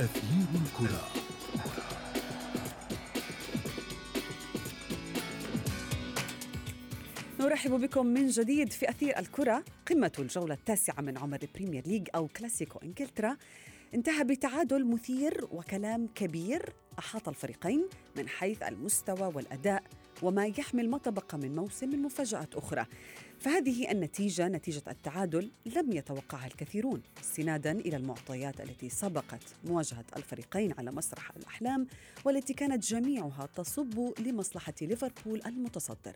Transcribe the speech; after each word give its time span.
أثير 0.00 0.46
الكرة. 0.54 1.08
نرحب 7.40 7.70
بكم 7.70 8.06
من 8.06 8.26
جديد 8.26 8.72
في 8.72 8.90
أثير 8.90 9.18
الكرة. 9.18 9.64
قمة 9.90 10.12
الجولة 10.18 10.54
التاسعة 10.54 11.00
من 11.00 11.18
عمر 11.18 11.38
البريمير 11.42 11.86
ليج 11.86 12.08
أو 12.14 12.28
كلاسيكو 12.28 12.78
إنجلترا. 12.82 13.36
انتهى 13.94 14.24
بتعادل 14.24 14.86
مثير 14.86 15.48
وكلام 15.50 16.08
كبير 16.14 16.72
أحاط 16.98 17.28
الفريقين 17.28 17.86
من 18.16 18.28
حيث 18.28 18.62
المستوى 18.62 19.32
والأداء 19.34 19.82
وما 20.22 20.46
يحمل 20.46 20.90
ما 20.90 20.98
تبقى 20.98 21.38
من 21.38 21.54
موسم 21.54 21.88
من 21.88 22.02
مفاجآت 22.02 22.54
أخرى. 22.54 22.86
فهذه 23.40 23.90
النتيجة 23.90 24.48
نتيجة 24.48 24.82
التعادل 24.88 25.50
لم 25.66 25.92
يتوقعها 25.92 26.46
الكثيرون 26.46 27.02
استنادا 27.20 27.72
إلى 27.72 27.96
المعطيات 27.96 28.60
التي 28.60 28.88
سبقت 28.88 29.42
مواجهة 29.64 30.04
الفريقين 30.16 30.74
على 30.78 30.90
مسرح 30.90 31.30
الأحلام 31.36 31.86
والتي 32.24 32.54
كانت 32.54 32.86
جميعها 32.86 33.48
تصب 33.56 34.12
لمصلحة 34.18 34.74
ليفربول 34.82 35.42
المتصدر. 35.46 36.14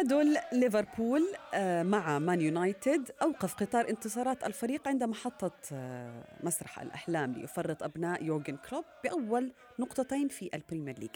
تعادل 0.00 0.36
ليفربول 0.52 1.22
آه، 1.54 1.82
مع 1.82 2.18
مان 2.18 2.40
يونايتد 2.40 3.10
أوقف 3.22 3.54
قطار 3.54 3.88
انتصارات 3.88 4.44
الفريق 4.44 4.88
عند 4.88 5.04
محطة 5.04 5.52
آه، 5.72 6.24
مسرح 6.42 6.80
الأحلام 6.80 7.32
ليفرط 7.32 7.82
أبناء 7.82 8.24
يورجن 8.24 8.56
كلوب 8.56 8.84
بأول 9.04 9.52
نقطتين 9.78 10.28
في 10.28 10.50
البريمير 10.54 10.98
ليج. 10.98 11.10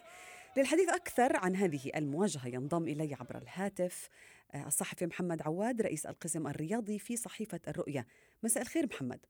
للحديث 0.56 0.88
أكثر 0.88 1.36
عن 1.36 1.56
هذه 1.56 1.91
المواجهة 1.96 2.48
ينضم 2.48 2.82
إلي 2.82 3.14
عبر 3.14 3.38
الهاتف 3.38 4.08
آه، 4.54 4.66
الصحفي 4.66 5.06
محمد 5.06 5.42
عواد 5.42 5.82
رئيس 5.82 6.06
القسم 6.06 6.46
الرياضي 6.46 6.98
في 6.98 7.16
صحيفة 7.16 7.60
الرؤية. 7.69 8.06
مساء 8.42 8.62
الخير 8.62 8.86
محمد. 8.86 9.20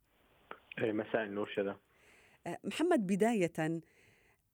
إيه، 0.78 0.92
مساء 0.92 1.22
النور 1.22 1.50
شذا. 1.56 1.76
محمد 2.64 3.06
بداية 3.06 3.82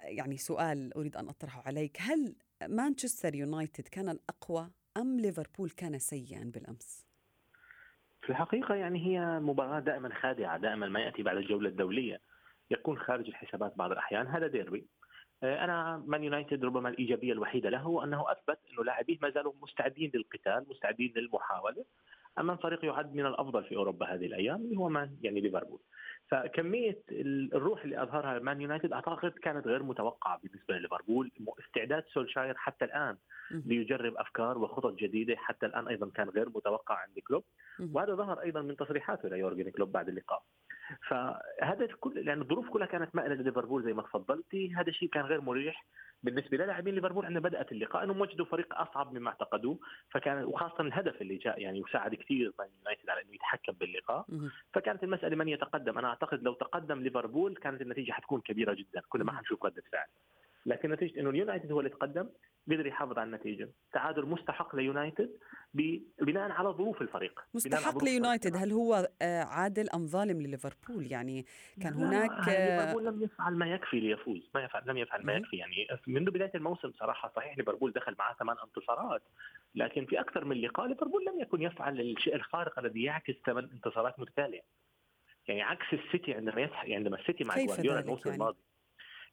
يعني 0.01 0.37
سؤال 0.37 0.95
أريد 0.95 1.17
أن 1.17 1.29
أطرحه 1.29 1.63
عليك. 1.67 1.97
هل 2.01 2.35
مانشستر 2.69 3.35
يونايتد 3.35 3.89
كان 3.89 4.09
الأقوى 4.09 4.71
أم 5.01 5.21
ليفربول 5.21 5.71
كان 5.71 5.99
سيئا 5.99 6.51
بالأمس؟ 6.55 7.07
في 8.23 8.31
الحقيقة 8.31 8.75
يعني 8.75 9.07
هي 9.07 9.41
مباراة 9.41 9.81
دائما 9.81 10.15
خادعة 10.15 10.59
دائما 10.59 10.89
ما 10.89 11.01
يأتي 11.01 11.23
بعد 11.23 11.37
الجولة 11.37 11.69
الدولية. 11.69 12.21
يكون 12.71 12.99
خارج 12.99 13.29
الحسابات 13.29 13.77
بعض 13.77 13.91
الأحيان 13.91 14.27
هذا 14.27 14.47
ديربي. 14.47 14.87
آه، 15.43 15.65
أنا 15.65 16.05
مان 16.07 16.25
يونايتد 16.25 16.65
ربما 16.65 16.89
الإيجابية 16.89 17.33
الوحيدة 17.33 17.71
له 17.71 18.05
أنه 18.05 18.33
أثبت 18.33 18.59
أنه 18.73 18.85
لاعبيه 18.85 19.19
ما 19.23 19.31
زالوا 19.31 19.53
مستعدين 19.63 20.11
للقتال 20.15 20.67
مستعدين 20.69 21.13
للمحاولة. 21.17 21.85
أمام 22.39 22.57
فريق 22.57 22.85
يعد 22.85 23.15
من 23.15 23.27
الأفضل 23.27 23.65
في 23.65 23.77
أوروبا 23.77 24.15
هذه 24.15 24.27
الأيام 24.27 24.57
اللي 24.57 24.77
هو 24.77 24.89
مان 24.89 25.17
يعني 25.23 25.41
ليفربول. 25.41 25.81
فكمية 26.31 27.03
الروح 27.11 27.85
اللي 27.85 28.03
أظهرها 28.03 28.39
مان 28.39 28.61
يونايتد 28.61 28.93
أعتقد 28.93 29.31
كانت 29.31 29.67
غير 29.67 29.83
متوقعة 29.83 30.41
بالنسبة 30.43 30.75
لليفربول. 30.75 31.31
استعداد 31.67 32.05
سولشاير 32.05 32.55
حتى 32.57 32.85
الآن 32.85 33.17
ليجرب 33.51 34.17
أفكار 34.17 34.59
وخطط 34.59 34.95
جديدة 34.95 35.37
حتى 35.37 35.67
الآن 35.67 35.89
أيضا 35.89 36.11
كان 36.15 36.29
غير 36.29 36.49
متوقع 36.49 36.95
عند 36.95 37.19
كلوب. 37.19 37.45
وهذا 37.93 38.15
ظهر 38.15 38.41
أيضا 38.41 38.63
من 38.63 38.77
تصريحاته 38.77 39.29
ليورجن 39.29 39.71
كلوب 39.71 39.93
بعد 39.93 40.09
اللقاء. 40.09 40.43
فهذا 41.09 41.87
كل 42.01 42.25
لأن 42.25 42.41
الظروف 42.41 42.69
كلها 42.69 42.87
كانت 42.87 43.15
مائلة 43.15 43.35
لليفربول 43.35 43.83
زي 43.83 43.93
ما 43.93 44.03
تفضلتي. 44.03 44.75
هذا 44.75 44.89
الشيء 44.89 45.09
كان 45.09 45.25
غير 45.25 45.41
مريح 45.41 45.85
بالنسبة 46.23 46.57
للاعبين 46.57 46.95
ليفربول. 46.95 47.27
عندما 47.27 47.49
بدأت 47.49 47.73
اللقاء. 47.73 48.05
أنهم 48.05 48.21
وجدوا 48.21 48.47
فريق 48.47 48.75
أصعب 48.75 49.13
مما 49.13 49.31
اعتقدوه. 49.31 49.79
فكان 50.11 50.45
وخاصة 50.45 50.81
الهدف 50.81 51.23
اللي 51.23 51.37
جاء 51.37 51.61
يعني 51.61 51.81
وساعد 51.81 52.15
كثير 52.15 52.53
مان 52.59 52.69
يونايتد 52.79 53.11
على 53.11 53.23
إنه 53.23 53.35
يتحكم 53.35 53.73
باللقاء. 53.73 54.27
فكانت 54.73 55.05
المسألة 55.05 55.37
من 55.37 55.49
يتقدم. 55.49 55.99
أنا 55.99 56.09
أعتقد 56.09 56.43
لو 56.43 56.55
تقدم 56.55 57.01
ليفربول 57.01 57.57
كانت 57.57 57.83
النتيجة 57.83 58.13
حتكون 58.13 58.41
كبيرة 58.41 58.75
جدا. 58.75 59.03
كل 59.09 59.25
ما 59.25 59.33
حنشوف 59.33 59.65
رده 59.65 59.83
فعل 59.93 60.07
لكن 60.67 60.91
نتيجة 60.91 61.21
إنه 61.21 61.31
اليونايتد 61.31 61.73
هو 61.73 61.81
اللي 61.81 61.91
تقدم 61.91 62.29
قدر 62.71 62.87
يحافظ 62.87 63.19
على 63.19 63.27
النتيجة. 63.27 63.71
تعادل 63.93 64.27
مستحق 64.27 64.77
ليونايتد 64.77 65.31
بناء 66.23 66.51
على 66.51 66.69
ظروف 66.69 67.03
الفريق. 67.03 67.41
مستحق 67.55 68.05
ليونايتد. 68.05 68.57
هل 68.57 68.73
هو 68.73 69.09
آه، 69.23 69.43
عادل 69.43 69.91
أم 69.91 70.07
ظالم 70.07 70.43
لليفربول؟ 70.43 71.13
يعني 71.13 71.47
كان 71.83 71.93
هناك 71.93 72.49
ليفربول 72.49 73.05
لم 73.05 73.23
يفعل 73.23 73.55
ما 73.55 73.73
يكفي 73.73 74.01
ليفوز. 74.01 74.51
ما 74.55 74.65
يفعل 74.65 74.83
لم 74.87 74.99
يفعل 74.99 75.27
ما 75.27 75.33
يكفي. 75.33 75.57
يعني 75.57 75.87
منذ 76.07 76.31
بداية 76.31 76.53
الموسم 76.55 76.93
صراحة 76.93 77.33
صحيح 77.37 77.59
ليفربول 77.59 77.93
دخل 77.93 78.15
معاه 78.19 78.35
ثمان 78.35 78.57
انتصارات 78.65 79.23
لكن 79.75 80.07
في 80.07 80.21
أكثر 80.21 80.45
من 80.45 80.61
لقاء 80.61 80.87
ليفربول 80.87 81.25
لم 81.25 81.41
يكن 81.41 81.63
يفعل 81.63 82.01
الشيء 82.01 82.35
الخارق 82.35 82.79
الذي 82.79 83.03
يعكس 83.03 83.35
ثمان 83.47 83.65
انتصارات 83.65 84.21
متتالية. 84.21 84.63
يعني 85.49 85.63
عكس 85.63 85.87
السيتي 85.93 86.35
عندما 86.35 86.61
يتح... 86.61 86.85
عندما 86.85 87.21
السيتي 87.21 87.45
مع 87.45 87.65
جوارديولا 87.65 88.01
الموسم 88.01 88.29
يعني؟ 88.29 88.35
الماضي. 88.35 88.59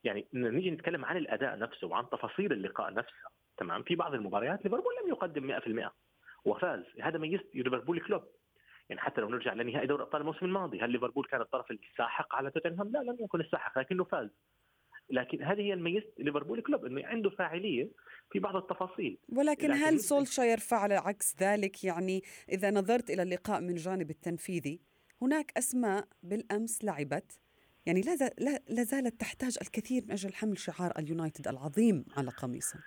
يعني 0.03 0.27
نيجي 0.33 0.71
نتكلم 0.71 1.05
عن 1.05 1.17
الأداء 1.17 1.59
نفسه 1.59 1.87
وعن 1.87 2.09
تفاصيل 2.09 2.51
اللقاء 2.51 2.93
نفسه 2.93 3.29
تمام؟ 3.57 3.83
في 3.83 3.95
بعض 3.95 4.13
المباريات 4.13 4.65
ليفربول 4.65 4.93
لم 5.03 5.09
يقدم 5.09 5.47
100% 5.47 5.91
وفاز. 6.45 6.83
هذا 7.01 7.17
ميز 7.17 7.39
ليفربول 7.53 7.99
كلوب. 7.99 8.23
يعني 8.89 9.01
حتى 9.01 9.21
لو 9.21 9.29
نرجع 9.29 9.53
لنهائي 9.53 9.87
دوري 9.87 10.03
أبطال 10.03 10.21
الموسم 10.21 10.45
الماضي 10.45 10.81
هل 10.81 10.89
ليفربول 10.89 11.25
كان 11.25 11.41
الطرف 11.41 11.71
الساحق 11.71 12.35
على 12.35 12.51
توتنهام؟ 12.51 12.91
لا 12.91 12.99
لم 12.99 13.17
يكن 13.19 13.41
الساحق 13.41 13.79
لكنه 13.79 14.03
فاز. 14.03 14.29
لكن 15.09 15.43
هذه 15.43 15.61
هي 15.61 15.73
الميز 15.73 16.03
ليفربول 16.19 16.61
كلوب 16.61 16.85
إنه 16.85 17.05
عنده 17.05 17.29
فاعلية 17.29 17.89
في 18.31 18.39
بعض 18.39 18.55
التفاصيل. 18.55 19.17
ولكن 19.29 19.71
هل 19.71 19.99
سولشاير 19.99 20.57
فعل 20.57 20.91
عكس 20.91 21.35
ذلك؟ 21.41 21.83
يعني 21.83 22.21
إذا 22.49 22.71
نظرت 22.71 23.09
إلى 23.09 23.23
اللقاء 23.23 23.61
من 23.61 23.69
الجانب 23.69 24.09
التنفيذي 24.09 24.79
هناك 25.21 25.51
أسماء 25.57 26.07
بالأمس 26.23 26.83
لعبت 26.83 27.39
يعني 27.87 28.01
لا, 28.69 28.83
زالت 28.83 29.21
تحتاج 29.21 29.57
الكثير 29.61 30.03
من 30.05 30.11
أجل 30.11 30.33
حمل 30.33 30.57
شعار 30.57 30.91
اليونايتد 30.99 31.47
العظيم 31.47 32.05
على 32.17 32.31
قميصه. 32.31 32.79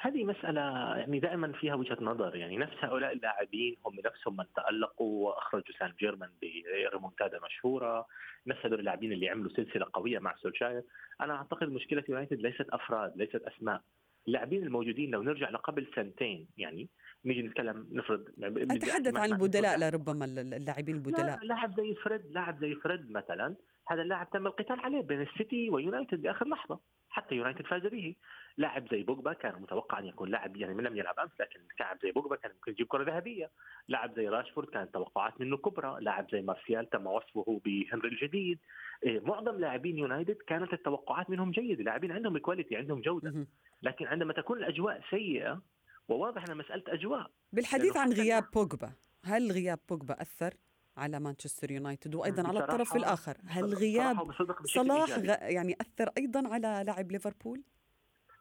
هذه 0.00 0.24
مسألة 0.24 0.60
يعني 0.96 1.20
دائما 1.20 1.52
فيها 1.52 1.74
وجهة 1.74 1.96
نظر. 2.00 2.36
يعني 2.36 2.56
نفس 2.56 2.72
هؤلاء 2.80 3.12
اللاعبين 3.12 3.76
هم 3.86 3.94
نفسهم 4.06 4.36
من 4.36 4.44
تألقوا 4.56 5.26
وأخرجوا 5.26 5.74
سان 5.78 5.92
جيرمان 6.00 6.30
بريمونتادا 6.42 7.40
مشهورة. 7.44 8.06
نفس 8.46 8.66
هذول 8.66 8.80
اللاعبين 8.80 9.12
اللي 9.12 9.28
عملوا 9.28 9.50
سلسلة 9.56 9.86
قوية 9.92 10.18
مع 10.18 10.34
سولشاير. 10.36 10.82
أنا 11.20 11.34
أعتقد 11.34 11.68
مشكلة 11.68 12.04
يونايتد 12.08 12.40
ليست 12.40 12.66
أفراد 12.70 13.16
ليست 13.16 13.42
أسماء. 13.42 13.82
اللاعبين 14.28 14.62
الموجودين 14.62 15.10
لو 15.10 15.22
نرجع 15.22 15.50
لقبل 15.50 15.86
سنتين 15.96 16.48
يعني 16.56 16.88
نيجي 17.24 17.42
نتكلم 17.42 17.88
نفرض 17.92 18.24
أتحدث 18.42 19.16
عن 19.16 19.32
البدلاء 19.32 19.78
لربما 19.78 20.24
اللاعبين 20.24 20.94
البدلاء 20.94 21.44
لاعب 21.44 21.76
زي 21.76 21.94
فريد 21.94 22.22
لاعب 22.30 22.60
زي 22.60 22.74
فريد 22.74 23.10
مثلا. 23.10 23.54
هذا 23.92 24.02
اللاعب 24.02 24.30
تم 24.30 24.46
القتال 24.46 24.80
عليه 24.80 25.00
بين 25.00 25.20
السيتي 25.20 25.70
ويونايتد 25.70 26.22
باخر 26.22 26.48
لحظة 26.48 26.80
حتى 27.08 27.34
يونايتد 27.34 27.66
فاز 27.66 27.86
به. 27.86 28.14
لاعب 28.56 28.88
زي 28.90 29.02
بوجبا 29.02 29.32
كان 29.32 29.62
متوقع 29.62 29.98
أن 29.98 30.06
يكون 30.06 30.30
لاعب 30.30 30.56
يعني 30.56 30.82
لم 30.82 30.96
يلعب 30.96 31.18
أمس 31.18 31.30
لكن 31.40 31.60
لاعب 31.80 31.98
زي 32.02 32.12
بوجبا 32.12 32.36
كان 32.36 32.52
ممكن 32.52 32.72
يجيب 32.72 32.86
كرة 32.86 33.04
ذهبية. 33.04 33.50
لاعب 33.88 34.14
زي 34.16 34.28
راشفورد 34.28 34.68
كانت 34.68 34.94
توقعات 34.94 35.40
منه 35.40 35.56
كبرى. 35.56 35.96
لاعب 36.00 36.30
زي 36.32 36.42
مارسيال 36.42 36.90
تم 36.90 37.06
وصفه 37.06 37.60
بهنري 37.64 38.08
الجديد. 38.08 38.58
إيه، 39.04 39.20
معظم 39.20 39.60
لاعبين 39.60 39.98
يونايتد 39.98 40.36
كانت 40.46 40.72
التوقعات 40.72 41.30
منهم 41.30 41.50
جيدة. 41.50 41.84
لاعبين 41.84 42.12
عندهم 42.12 42.38
quality 42.38 42.76
عندهم 42.76 43.00
جودة. 43.00 43.46
لكن 43.82 44.06
عندما 44.06 44.32
تكون 44.32 44.58
الأجواء 44.58 45.02
سيئة 45.10 45.62
وواضح 46.08 46.44
انها 46.44 46.54
مسألة 46.54 46.82
أجواء. 46.88 47.30
بالحديث 47.52 47.96
عن 47.96 48.12
غياب 48.12 48.44
بوجبا 48.54 48.92
هل 49.24 49.52
غياب 49.52 49.78
بوجبا 49.88 50.22
أثر؟ 50.22 50.54
على 50.96 51.20
مانشستر 51.20 51.70
يونايتد 51.70 52.14
وأيضا 52.14 52.48
على 52.48 52.58
الطرف 52.58 52.96
الآخر. 52.96 53.36
هل 53.46 53.74
غياب 53.74 54.32
صلاح 54.64 55.18
يعني 55.42 55.76
أثر 55.80 56.10
أيضا 56.18 56.48
على 56.48 56.82
لاعب 56.86 57.12
ليفربول؟ 57.12 57.62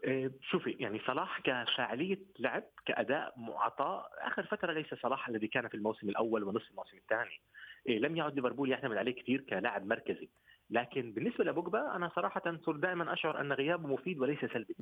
إيه، 0.04 0.31
شوفي 0.42 0.72
يعني 0.72 1.02
صلاح 1.08 1.42
كفاعلية 1.42 2.20
لعب 2.40 2.64
كأداء 2.86 3.34
معطاء 3.40 4.10
آخر 4.18 4.44
فترة 4.46 4.74
ليس 4.74 4.94
صلاح 5.02 5.30
الذي 5.30 5.48
كان 5.48 5.68
في 5.68 5.74
الموسم 5.74 6.10
الأول 6.10 6.44
ونصف 6.44 6.70
الموسم 6.72 6.98
الثاني. 6.98 7.42
إيه، 7.88 8.00
لم 8.00 8.18
يعد 8.18 8.36
ليفربول 8.36 8.72
يعتمد 8.72 8.98
عليه 8.98 9.16
كثير 9.16 9.42
كلاعب 9.42 9.86
مركزي. 9.86 10.30
لكن 10.70 11.14
بالنسبة 11.14 11.44
لبوجبا 11.44 11.96
أنا 11.96 12.12
صراحة 12.16 12.58
صرت 12.66 12.80
دائما 12.80 13.14
أشعر 13.14 13.42
أن 13.42 13.54
غيابه 13.54 13.88
مفيد 13.88 14.20
وليس 14.20 14.40
سلبي. 14.40 14.75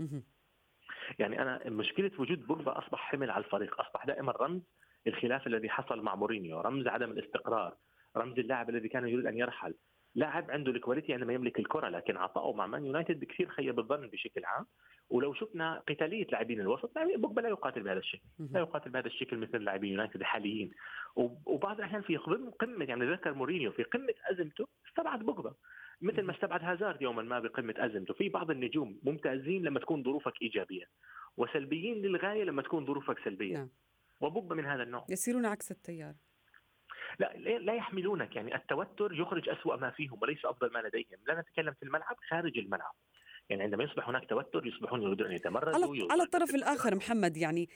يعني 1.20 1.42
أنا 1.42 1.70
مشكلة 1.70 2.12
وجود 2.20 2.48
بوجبا 2.48 2.78
أصبح 2.80 3.00
حمل 3.00 3.32
على 3.32 3.44
الفريق 3.46 3.82
أصبح 3.82 4.06
دائما 4.06 4.32
رمز 4.32 4.62
الخلاف 5.08 5.48
الذي 5.48 5.70
حصل 5.70 6.02
مع 6.02 6.16
مورينيو 6.16 6.62
رمز 6.62 6.88
عدم 6.88 7.12
الاستقرار 7.12 7.76
رمز 8.18 8.40
اللاعب 8.40 8.70
الذي 8.70 8.88
كان 8.88 9.08
يريد 9.08 9.26
أن 9.26 9.38
يرحل. 9.38 9.74
لاعب 10.16 10.52
عنده 10.52 10.72
ال 10.72 10.77
quality 10.77 11.14
عندما 11.14 11.34
يملك 11.34 11.60
الكرة 11.60 11.90
لكن 11.90 12.18
عطائه 12.18 12.54
مع 12.54 12.68
مان 12.68 12.86
يونايتد 12.86 13.20
بكثير 13.20 13.50
خيب 13.50 13.80
الظن 13.80 14.08
بشكل 14.08 14.46
عام. 14.46 14.66
ولو 15.10 15.34
شفنا 15.34 15.84
قتالية 15.88 16.28
لاعبين 16.32 16.62
الوسط 16.62 16.98
بوجبا 17.18 17.42
لا 17.42 17.50
يقاتل 17.50 17.84
بهذا 17.84 18.00
الشكل. 18.00 18.24
لا 18.52 18.60
يقاتل 18.60 18.90
بهذا 18.90 19.08
الشكل 19.08 19.38
مثل 19.38 19.64
لاعبين 19.64 19.92
يونايتد 19.92 20.16
الحاليين 20.16 20.72
وبعض 21.46 21.78
الأحيان 21.78 22.02
في 22.02 22.18
قمه 22.60 22.86
يعني 22.86 23.12
ذكر 23.12 23.34
مورينيو 23.34 23.72
في 23.72 23.84
قمة 23.84 24.14
أزمته 24.32 24.68
استبعد 24.88 25.20
بوجبا. 25.20 25.54
مثل 26.02 26.22
ما 26.22 26.32
استبعد 26.32 26.64
هازارد 26.64 27.02
يوما 27.02 27.24
ما 27.24 27.40
بقمة 27.40 27.74
أزمته. 27.78 28.14
في 28.14 28.30
بعض 28.30 28.52
النجوم 28.52 29.00
ممتازين 29.04 29.64
لما 29.64 29.80
تكون 29.80 30.04
ظروفك 30.04 30.42
إيجابية. 30.42 30.86
وسلبيين 31.38 32.02
للغاية 32.02 32.44
لما 32.44 32.62
تكون 32.62 32.86
ظروفك 32.86 33.20
سلبية. 33.20 33.68
وبوجبا 34.22 34.56
من 34.56 34.66
هذا 34.66 34.84
النوع. 34.84 35.06
يسيرون 35.10 35.46
عكس 35.46 35.72
التيار. 35.72 36.14
لا 37.20 37.38
لا 37.38 37.74
يحملونك. 37.74 38.36
يعني 38.36 38.56
التوتر 38.56 39.14
يخرج 39.14 39.50
أسوأ 39.50 39.76
ما 39.76 39.92
فيهم 39.92 40.20
وليس 40.22 40.46
أفضل 40.46 40.74
ما 40.74 40.80
لديهم. 40.80 41.20
لا 41.28 41.42
نتكلم 41.42 41.74
في 41.74 41.84
الملعب 41.84 42.18
خارج 42.30 42.58
الملعب. 42.58 42.94
يعني 43.50 43.64
عندما 43.64 43.84
يصبح 43.84 44.10
هناك 44.10 44.30
توتر 44.30 44.66
يصبحون 44.66 45.02
يريدون 45.02 45.28
أن 45.28 45.34
يتمردوا 45.34 45.74
على, 45.74 46.08
على 46.12 46.24
الطرف 46.24 46.56
الآخر 46.56 46.96
محمد 46.96 47.38
يعني 47.38 47.70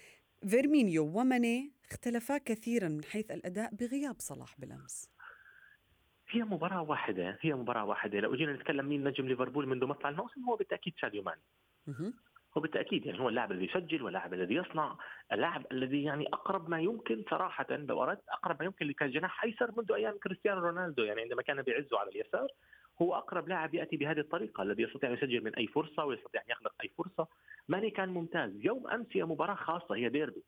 فيرمينيو 0.50 1.20
وماني 1.20 1.72
اختلفا 1.92 2.38
كثيرا 2.38 2.88
من 2.88 3.04
حيث 3.04 3.32
الأداء 3.32 3.76
بغياب 3.76 4.16
صلاح 4.20 4.60
بالأمس. 4.60 5.10
هي 6.30 6.44
مباراة 6.44 6.82
واحدة 6.82 7.38
هي 7.42 7.54
مباراة 7.54 7.86
واحدة. 7.86 8.20
لو 8.20 8.36
جينا 8.36 8.54
نتكلم 8.54 8.86
مين 8.86 9.08
نجم 9.08 9.28
ليفربول 9.28 9.68
منذ 9.68 9.86
مطلع 9.86 10.10
الموسم 10.10 10.44
هو 10.44 10.56
بالتأكيد 10.56 10.94
ساديو 11.02 11.24
ماني. 11.24 11.42
هو 12.58 12.62
بالتاكيد 12.62 13.06
يعني 13.06 13.20
هو 13.20 13.30
اللاعب 13.30 13.52
الذي 13.52 13.66
يسجل 13.66 14.02
واللاعب 14.04 14.34
الذي 14.34 14.56
يصنع 14.56 14.98
اللاعب 15.32 15.66
الذي 15.72 16.04
يعني 16.04 16.28
أقرب 16.28 16.70
ما 16.70 16.82
يمكن 16.82 17.24
صراحة 17.30 17.66
لو 17.70 18.04
أردت 18.04 18.30
أقرب 18.30 18.60
ما 18.60 18.66
يمكن 18.66 18.88
لكجناح 18.88 19.44
أيسر 19.44 19.72
منذ 19.78 19.92
أيام 19.92 20.18
كريستيانو 20.18 20.62
رونالدو. 20.62 21.04
يعني 21.04 21.22
عندما 21.22 21.42
كان 21.42 21.62
بيعزه 21.62 22.00
على 22.00 22.10
اليسار 22.10 22.48
هو 23.02 23.16
أقرب 23.16 23.48
لاعب 23.48 23.74
يأتي 23.74 23.98
بهذه 23.98 24.20
الطريقة 24.20 24.64
الذي 24.64 24.84
يستطيع 24.84 25.10
أن 25.10 25.16
يسجل 25.16 25.44
من 25.44 25.56
أي 25.56 25.68
فرصة 25.68 26.06
ويستطيع 26.06 26.42
أن 26.42 26.46
يخلق 26.50 26.74
أي 26.84 26.90
فرصة. 26.98 27.28
ماني 27.68 27.90
كان 27.90 28.10
ممتاز. 28.10 28.66
يوم 28.66 28.88
أمس 28.88 29.08
هي 29.12 29.26
مباراة 29.26 29.56
خاصة 29.56 29.96
هي 29.96 30.10
ديربي. 30.10 30.44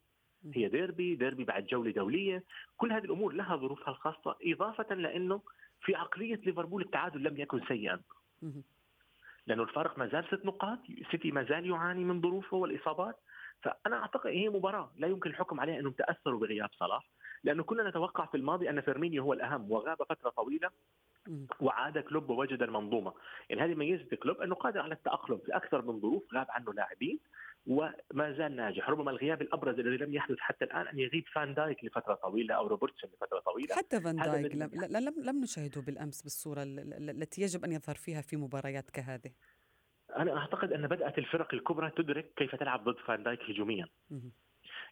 هي 0.56 0.68
ديربي 0.68 1.16
ديربي 1.16 1.44
بعد 1.44 1.66
جولة 1.66 1.92
دولية. 1.92 2.44
كل 2.78 2.92
هذه 2.92 3.04
الأمور 3.04 3.34
لها 3.34 3.56
ظروفها 3.56 3.90
الخاصة 3.90 4.36
إضافة 4.44 4.96
لأنه 4.96 5.42
في 5.82 5.96
عقلية 5.96 6.36
ليفربول 6.46 6.82
التعادل 6.82 7.24
لم 7.24 7.38
يكن 7.38 7.62
سيئا. 7.68 8.02
لأنه 9.48 9.64
الفارق 9.64 9.98
ما 9.98 10.08
زال 10.08 10.26
ست 10.28 10.46
نقاط 10.46 10.80
سيتي 11.12 11.32
ما 11.32 11.44
زال 11.44 11.70
يعاني 11.70 12.04
من 12.04 12.22
ظروفه 12.22 12.58
والإصابات. 12.58 13.20
فأنا 13.62 14.02
أعتقد 14.02 14.30
هي 14.30 14.50
مباراة 14.50 14.92
لا 14.98 15.08
يمكن 15.08 15.30
الحكم 15.30 15.60
عليها 15.60 15.80
إنهم 15.80 15.92
تأثروا 15.92 16.40
بغياب 16.40 16.70
صلاح 16.74 17.10
لأنه 17.44 17.64
كنا 17.64 17.90
نتوقع 17.90 18.26
في 18.26 18.38
الماضي 18.38 18.70
أن 18.70 18.82
فيرمينيو 18.82 19.24
هو 19.24 19.34
الأهم 19.34 19.72
وغاب 19.72 19.98
فترة 20.10 20.30
طويلة 20.30 20.70
وعاد 21.60 21.98
كلوب 22.00 22.30
ووجد 22.30 22.62
المنظومة. 22.62 23.14
يعني 23.50 23.62
هذه 23.62 23.76
ميزة 23.76 24.16
كلوب 24.16 24.42
أنه 24.42 24.56
قادر 24.56 24.80
على 24.80 24.94
التأقلم 24.94 25.38
في 25.38 25.56
أكثر 25.56 25.82
من 25.82 26.00
ظروف 26.00 26.24
غاب 26.34 26.48
عنه 26.50 26.74
لاعبين. 26.74 27.20
وما 27.68 28.34
زال 28.38 28.56
ناجح. 28.56 28.90
ربما 28.90 29.12
الغياب 29.12 29.42
الأبرز 29.42 29.80
الذي 29.80 29.98
لم 29.98 30.14
يحدث 30.14 30.38
حتى 30.40 30.66
الآن 30.66 30.88
أن 30.88 31.00
يغيب 31.00 31.24
فان 31.34 31.54
دايك 31.54 31.84
لفترة 31.84 32.14
طويلة 32.14 32.56
أو 32.56 32.68
روبرتسون 32.68 33.10
لفترة 33.14 33.40
طويلة. 33.40 33.76
حتى 33.76 34.02
فان 34.02 34.16
دايك 34.16 34.56
لم, 34.56 34.72
لم 34.74 35.14
لم 35.24 35.42
نشاهده 35.42 35.82
بالأمس 35.82 36.22
بالصورة 36.22 36.64
التي 36.64 37.42
يجب 37.42 37.64
أن 37.64 37.72
يظهر 37.72 37.96
فيها 37.96 38.22
في 38.22 38.38
مباريات 38.38 38.90
كهذه. 38.90 39.32
أنا 40.18 40.38
أعتقد 40.38 40.74
أن 40.74 40.88
بدأت 40.88 41.18
الفرق 41.18 41.54
الكبرى 41.54 41.92
تدرك 41.98 42.34
كيف 42.36 42.56
تلعب 42.56 42.84
ضد 42.90 43.00
فان 43.00 43.24
دايك 43.24 43.42
هجوميا. 43.42 43.88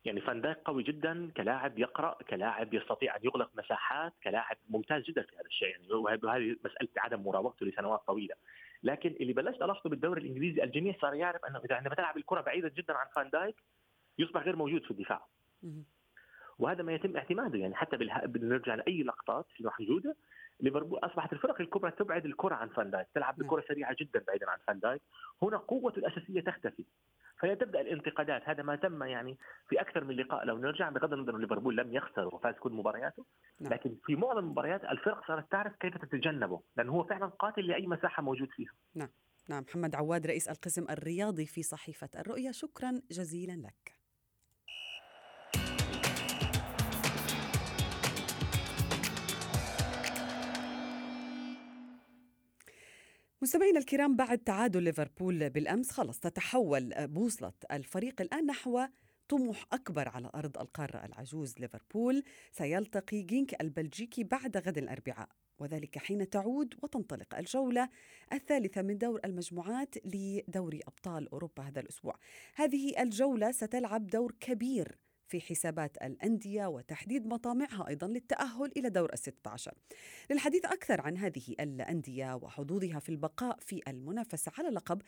يعني 0.06 0.22
فان 0.22 0.42
دايك 0.42 0.58
قوي 0.58 0.84
جدا 0.84 1.32
كلاعب 1.38 1.80
يقرأ 1.80 2.18
كلاعب 2.30 2.74
يستطيع 2.74 3.16
أن 3.16 3.22
يغلق 3.24 3.50
مساحات 3.56 4.14
كلاعب 4.24 4.58
ممتاز 4.70 5.04
جدا 5.04 5.22
في 5.22 5.36
هذا 5.36 5.46
الشيء. 5.46 5.68
يعني 5.68 5.94
وهذه 5.94 6.56
مسألة 6.66 6.90
عدم 6.98 7.24
مراوغته 7.24 7.66
لسنوات 7.66 8.00
طويلة. 8.08 8.36
لكن 8.84 9.16
اللي 9.22 9.34
بلشت 9.34 9.62
ألاحظه 9.62 9.90
بالدوري 9.90 10.22
الإنجليزي 10.22 10.64
الجميع 10.64 10.96
صار 11.02 11.14
يعرف 11.14 11.46
إنه 11.46 11.62
إذا 11.66 11.76
عندما 11.76 11.96
تلعب 11.96 12.18
الكرة 12.18 12.42
بعيدة 12.42 12.72
جدا 12.78 12.94
عن 12.94 13.06
فان 13.16 13.30
دايك 13.30 13.56
يصبح 14.20 14.42
غير 14.42 14.56
موجود 14.56 14.84
في 14.84 14.92
الدفاع. 14.92 15.26
وهذا 16.60 16.84
ما 16.84 16.94
يتم 16.94 17.18
اعتماده 17.18 17.60
يعني 17.60 17.76
حتى 17.76 17.98
بنرجع 18.26 18.76
لأي 18.76 19.04
لقطات 19.04 19.46
موجوده 19.80 20.16
ليفربول 20.60 21.00
أصبحت 21.00 21.34
الفرق 21.34 21.62
الكبرى 21.62 21.92
تبعد 21.92 22.26
الكرة 22.26 22.56
عن 22.56 22.70
فان 22.70 22.92
دايك 22.92 23.08
تلعب 23.16 23.38
بكرة 23.38 23.64
سريعة 23.68 23.96
جدا 24.00 24.24
بعيدا 24.28 24.50
عن 24.50 24.58
فان 24.68 24.80
دايك. 24.80 25.02
هنا 25.42 25.58
قوته 25.58 26.00
الأساسية 26.00 26.42
تختفي. 26.42 26.86
فهي 27.44 27.56
تبدأ 27.56 27.82
الانتقادات. 27.82 28.42
هذا 28.50 28.64
ما 28.64 28.76
تم 28.76 29.04
يعني 29.04 29.38
في 29.70 29.82
أكثر 29.82 30.04
من 30.04 30.16
لقاء. 30.16 30.46
لو 30.46 30.58
نرجع 30.58 30.90
بغض 30.90 31.14
النظر 31.14 31.38
ليفربول 31.38 31.78
لم 31.78 31.94
يخسر 31.94 32.36
وفاز 32.36 32.56
كل 32.56 32.72
مبارياته 32.72 33.26
نعم. 33.60 33.74
لكن 33.74 33.96
في 34.06 34.16
معظم 34.16 34.40
المباريات 34.40 34.84
الفرق 34.84 35.28
صارت 35.28 35.52
تعرف 35.52 35.76
كيف 35.76 35.98
تتجنبه 35.98 36.62
لأنه 36.78 36.92
هو 36.92 37.04
فعلا 37.04 37.26
قاتل 37.26 37.68
لأي 37.68 37.88
مساحة 37.88 38.24
موجود 38.24 38.50
فيها. 38.52 38.72
نعم. 38.96 39.10
نعم. 39.50 39.64
محمد 39.64 39.96
عواد 39.96 40.28
رئيس 40.28 40.48
القسم 40.50 40.86
الرياضي 40.90 41.46
في 41.46 41.64
صحيفة 41.64 42.10
الرؤيا 42.20 42.52
شكرا 42.52 43.02
جزيلا 43.12 43.54
لك. 43.68 44.03
مستمعينا 53.44 53.80
الكرام 53.80 54.16
بعد 54.16 54.38
تعادل 54.38 54.84
ليفربول 54.84 55.50
بالأمس 55.50 55.92
خلص 55.92 56.20
تتحول 56.20 57.08
بوصلة 57.08 57.54
الفريق 57.72 58.22
الآن 58.22 58.46
نحو 58.46 58.86
طموح 59.30 59.66
أكبر 59.74 60.10
على 60.10 60.30
أرض 60.36 60.58
القارة 60.58 61.06
العجوز 61.06 61.56
ليفربول. 61.60 62.24
سيلتقي 62.52 63.22
جينك 63.22 63.62
البلجيكي 63.62 64.24
بعد 64.24 64.58
غد 64.58 64.78
الأربعاء 64.78 65.30
وذلك 65.60 65.98
حين 65.98 66.30
تعود 66.30 66.76
وتنطلق 66.84 67.36
الجولة 67.36 67.90
الثالثة 68.34 68.82
من 68.82 68.98
دور 68.98 69.20
المجموعات 69.26 69.96
لدوري 70.06 70.80
أبطال 70.88 71.30
أوروبا 71.30 71.64
هذا 71.64 71.80
الأسبوع. 71.80 72.16
هذه 72.56 73.02
الجولة 73.02 73.52
ستلعب 73.52 74.08
دور 74.08 74.36
كبير 74.40 74.98
في 75.34 75.42
حسابات 75.42 75.98
الأندية 75.98 76.66
وتحديد 76.66 77.28
مطامعها 77.28 77.88
أيضا 77.88 78.08
للتأهل 78.08 78.72
إلى 78.78 78.90
دور 78.90 79.14
الستة 79.14 79.52
عشر. 79.52 79.74
للحديث 80.32 80.66
أكثر 80.66 81.02
عن 81.02 81.18
هذه 81.18 81.56
الأندية 81.60 82.36
وحظوظها 82.36 83.00
في 83.00 83.10
البقاء 83.10 83.58
في 83.60 83.82
المنافسة 83.88 84.52
على 84.58 84.68
اللقب 84.68 85.02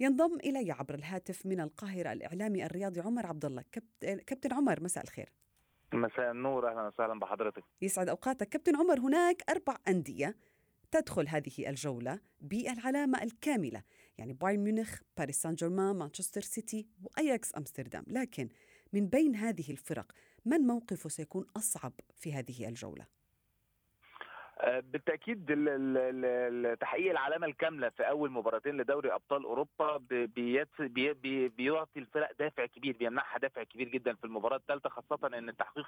ينضم 0.00 0.34
إلي 0.34 0.72
عبر 0.72 0.94
الهاتف 0.94 1.46
من 1.46 1.60
القاهرة 1.60 2.12
الإعلامي 2.12 2.66
الرياضي 2.66 3.00
عمر 3.00 3.26
عبد 3.26 3.44
الله 3.44 3.64
كابتن 4.00 4.52
عمر 4.52 4.82
مساء 4.82 5.04
الخير. 5.04 5.32
مساء 5.94 6.30
النور 6.30 6.70
أهلا 6.70 6.86
وسهلا 6.86 7.18
بحضرتك. 7.20 7.64
يسعد 7.82 8.08
أوقاتك. 8.08 8.48
كابتن 8.48 8.76
عمر 8.76 9.00
هناك 9.00 9.42
أربع 9.50 9.76
أندية 9.88 10.36
تدخل 10.90 11.28
هذه 11.28 11.68
الجولة 11.68 12.20
بالعلامة 12.40 13.22
الكاملة 13.22 13.82
يعني 14.18 14.32
بايرن 14.32 14.60
ميونخ، 14.60 15.00
باريس 15.16 15.42
سان 15.42 15.54
جيرمان، 15.54 15.96
مانشستر 15.96 16.40
سيتي 16.40 16.88
وأياكس 17.02 17.56
أمستردام. 17.56 18.04
لكن 18.06 18.48
من 18.92 19.06
بين 19.06 19.36
هذه 19.36 19.70
الفرق 19.70 20.12
من 20.44 20.60
موقفه 20.60 21.08
سيكون 21.08 21.46
أصعب 21.56 21.92
في 22.16 22.32
هذه 22.32 22.68
الجولة؟ 22.68 23.06
آه، 24.60 24.80
بالتأكيد 24.80 25.46
تحقيق 26.80 27.10
العلامة 27.10 27.46
الكاملة 27.46 27.88
في 27.88 28.08
أول 28.08 28.30
مباراتين 28.30 28.76
لدوري 28.76 29.12
أبطال 29.14 29.44
أوروبا 29.44 29.96
بيعطي 31.56 31.98
الفرق 31.98 32.32
دافع 32.38 32.66
كبير 32.66 32.96
بيمنحها 32.96 33.38
دافع 33.38 33.62
كبير 33.62 33.88
جدا 33.88 34.14
في 34.14 34.24
المباراة 34.24 34.56
الثالثة 34.56 34.88
خاصة 34.88 35.38
إن 35.38 35.48
التحقيق 35.48 35.86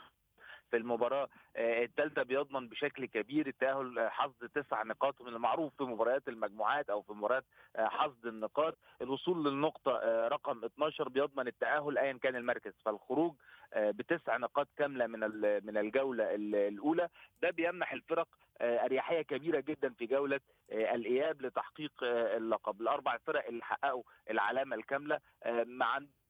في 0.71 0.77
المباراة 0.77 1.29
آه، 1.57 1.85
الثالثه 1.85 2.23
بيضمن 2.23 2.69
بشكل 2.69 3.07
كبير 3.07 3.47
التاهل 3.47 3.99
آه، 3.99 4.09
حصد 4.09 4.49
تسع 4.55 4.83
نقاط 4.83 5.23
من 5.23 5.29
المعروف 5.29 5.73
في 5.77 5.85
مباريات 5.85 6.29
المجموعات 6.29 6.91
أو 6.91 7.03
في 7.03 7.13
مباريات 7.13 7.45
آه، 7.77 7.89
حصد 7.89 8.27
النقاط. 8.27 8.79
الوصول 9.03 9.45
للنقطة 9.45 9.93
رقم 10.29 10.65
12 10.65 11.09
بيضمن 11.09 11.49
التأهل 11.49 11.99
ايا 11.99 12.13
كان 12.13 12.37
المركز. 12.37 12.73
فالخروج 12.85 13.35
بتسع 13.77 14.37
نقاط 14.37 14.69
كاملة 14.77 15.07
من 15.07 15.21
من 15.67 15.77
الجولة 15.77 16.35
الأولى. 16.35 17.09
ده 17.43 17.51
بيمنح 17.51 17.93
الفرق 17.93 18.29
أريحية 18.61 19.23
كبيرة 19.23 19.61
جدا 19.61 19.93
في 19.93 20.07
جولة 20.07 20.41
الإياب 20.73 21.43
لتحقيق 21.43 21.93
اللقب. 22.03 22.81
الأربع 22.81 23.17
فرق 23.17 23.47
اللي 23.47 23.65
حققوا 23.65 24.03
العلامة 24.31 24.77
الكاملة 24.77 25.21
ما 25.65 25.85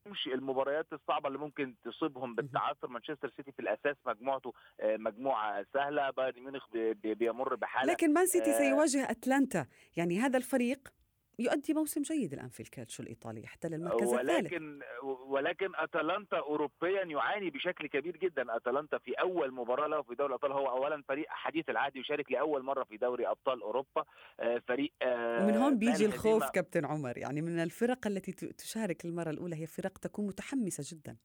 مش 0.06 0.26
المباريات 0.26 0.86
الصعبة 0.92 1.28
اللي 1.28 1.38
ممكن 1.38 1.74
تصيبهم 1.84 2.34
بالتعثر. 2.34 2.88
مانشستر 2.88 3.32
سيتي 3.36 3.52
في 3.52 3.60
الأساس 3.60 3.96
مجموعته 4.06 4.52
آه، 4.80 4.96
مجموعة 4.96 5.66
سهلة. 5.74 6.10
بايرن 6.10 6.40
ميونخ 6.40 6.66
بيمر 7.04 7.54
بحالة 7.54 7.92
لكن 7.92 8.12
مان 8.12 8.26
سيتي 8.26 8.52
سيواجه 8.52 9.10
أتلانتا. 9.10 9.66
يعني 9.96 10.18
هذا 10.18 10.36
الفريق 10.38 10.88
يؤدي 11.38 11.74
موسم 11.74 12.02
جيد 12.02 12.32
الآن 12.32 12.48
في 12.48 12.60
الكالتشو 12.60 13.02
الإيطالي 13.02 13.42
يحتل 13.42 13.74
المركز 13.74 14.12
ولكن 14.12 14.82
الثالث. 14.82 14.84
ولكن 15.26 15.70
أتلانتا 15.74 16.38
اوروبيا 16.38 17.04
يعاني 17.04 17.50
بشكل 17.50 17.86
كبير 17.86 18.16
جدا. 18.16 18.56
أتلانتا 18.56 18.98
في 18.98 19.12
أول 19.12 19.52
مباراة 19.52 19.86
له 19.86 20.02
في 20.02 20.14
دوري 20.14 20.28
الأبطال 20.28 20.52
هو 20.52 20.68
اولا 20.68 21.02
فريق 21.08 21.26
حديث 21.28 21.68
العهد 21.68 21.96
يشارك 21.96 22.32
لأول 22.32 22.62
مرة 22.62 22.84
في 22.84 22.96
دوري 22.96 23.26
أبطال 23.26 23.62
أوروبا. 23.62 24.04
آه، 24.40 24.62
فريق 24.68 24.92
آه، 25.02 25.44
ومن 25.44 25.56
هون 25.56 25.78
بيجي 25.78 26.06
الخوف 26.06 26.50
كابتن 26.50 26.84
عمر. 26.84 27.18
يعني 27.18 27.42
من 27.42 27.58
الفرق 27.58 28.06
التي 28.06 28.32
تشارك 28.32 29.06
للمره 29.06 29.30
الأولى 29.30 29.56
هي 29.56 29.66
فرق 29.66 29.98
تكون 29.98 30.26
متحمسة 30.26 30.96
جدا. 30.96 31.16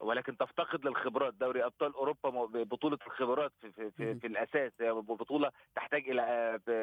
ولكن 0.00 0.36
تفتقد 0.36 0.84
للخبرات. 0.86 1.34
دوري 1.34 1.64
أبطال 1.64 1.94
أوروبا 1.94 2.30
بطوله 2.64 2.98
الخبرات 3.06 3.52
في 3.60 3.72
في, 3.72 3.90
في, 3.90 4.14
في 4.14 4.26
الأساس. 4.26 4.72
بطوله 4.80 5.50
تحتاج 5.74 6.08
إلى 6.08 6.22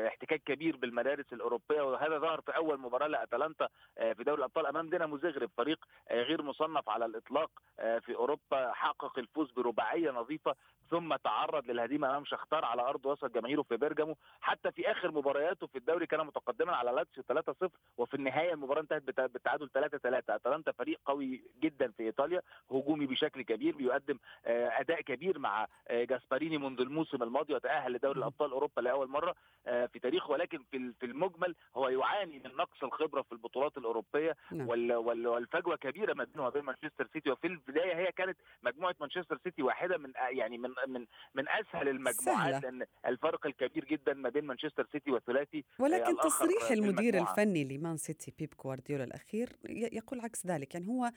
احتكاك 0.07 0.41
كبير 0.43 0.77
بالمدارس 0.77 1.33
الأوروبية. 1.33 1.81
وهذا 1.81 2.17
ظهر 2.17 2.41
في 2.41 2.55
أول 2.55 2.79
مباراة 2.79 3.07
لأتلانتا 3.07 3.67
في 3.95 4.23
دوري 4.23 4.37
الأبطال 4.39 4.65
أمام 4.65 4.89
دينامو 4.89 5.17
زغرب 5.17 5.49
فريق 5.57 5.85
غير 6.11 6.41
مصنف 6.41 6.89
على 6.89 7.05
الإطلاق 7.05 7.49
في 7.77 8.15
أوروبا 8.15 8.71
حقق 8.73 9.19
الفوز 9.19 9.51
برباعية 9.51 10.11
نظيفة 10.11 10.55
ثم 10.89 11.15
تعرض 11.15 11.65
للهزيمه 11.65 12.09
أمام 12.09 12.25
شختار 12.25 12.65
على 12.65 12.81
أرض 12.81 13.05
وسط 13.05 13.25
جماهيره 13.25 13.61
في 13.61 13.77
بيرجامو. 13.77 14.17
حتى 14.41 14.71
في 14.71 14.91
آخر 14.91 15.11
مبارياته 15.11 15.67
في 15.67 15.77
الدوري 15.77 16.05
كان 16.05 16.25
متقدما 16.25 16.75
على 16.75 16.91
لاتسيو 16.91 17.23
3-0 17.67 17.69
وفي 17.97 18.13
النهاية 18.13 18.53
المباراة 18.53 18.81
انتهت 18.81 19.03
بالتعادل 19.03 19.69
3-3 19.69 19.89
أتلانتا 20.29 20.71
فريق 20.71 20.99
قوي 21.05 21.43
جدا 21.59 21.91
في 21.91 22.03
إيطاليا 22.03 22.41
هجومي 22.71 23.06
بشكل 23.07 23.41
كبير 23.41 23.75
بيقدم 23.75 24.19
أداء 24.45 25.01
كبير 25.01 25.39
مع 25.39 25.67
جاسباريني 25.91 26.57
منذ 26.57 26.81
الموسم 26.81 27.23
الماضي 27.23 27.53
وتأهل 27.53 27.93
لدوري 27.93 28.19
الأبطال 28.19 28.51
أوروبا 28.51 28.81
لأول 28.81 29.09
مرة 29.09 29.35
في 29.65 29.99
تاريخه. 30.01 30.31
ولكن 30.31 30.63
في 30.71 31.05
المجمل 31.05 31.55
هو 31.75 31.89
يعاني 31.89 32.39
من 32.39 32.55
نقص 32.55 32.83
الخبرة 32.83 33.21
في 33.21 33.31
البطولات 33.31 33.77
الأوروبية 33.77 34.35
نعم. 34.51 34.69
والفجوة 34.69 35.75
كبيرة 35.75 36.13
ما 36.13 36.23
بينه 36.23 36.47
وبين 36.47 36.63
مانشستر 36.63 37.07
سيتي. 37.13 37.31
وفي 37.31 37.47
البداية 37.47 37.95
هي 37.95 38.11
كانت 38.11 38.37
مجموعة 38.63 38.95
مانشستر 38.99 39.39
سيتي 39.43 39.63
واحدة 39.63 39.97
من 39.97 40.13
يعني 40.29 40.57
من 40.57 40.69
من 40.87 41.05
من 41.35 41.49
أسهل 41.49 41.89
المجموعات 41.89 42.63
لأن 42.63 42.85
الفرق 43.05 43.45
الكبير 43.47 43.85
جدا 43.85 44.13
ما 44.13 44.29
بين 44.29 44.45
مانشستر 44.45 44.87
سيتي 44.91 45.11
والثلاثي 45.11 45.63
ولكن 45.79 46.17
تصريح 46.17 46.71
المدير 46.71 47.21
الفني 47.21 47.63
لمان 47.63 47.97
سيتي 47.97 48.33
بيب 48.39 48.53
جوارديولا 48.63 49.03
الأخير 49.03 49.49
يقول 49.69 50.19
عكس 50.19 50.45
ذلك. 50.47 50.73
يعني 50.73 50.87
هو 50.87 51.11